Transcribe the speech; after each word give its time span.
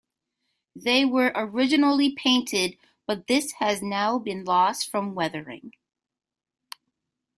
They 0.75 1.05
were 1.05 1.31
originally 1.35 2.11
painted 2.15 2.75
but 3.05 3.27
this 3.27 3.51
has 3.59 3.83
now 3.83 4.17
been 4.17 4.43
lost 4.43 4.89
from 4.89 5.13
weathering. 5.13 5.73